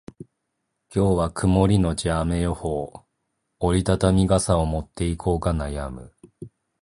[0.91, 2.91] 今日は曇りのち雨予報。
[3.59, 6.11] 折り畳み傘を持っていこうか悩む。